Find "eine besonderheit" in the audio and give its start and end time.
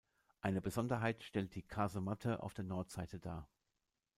0.39-1.21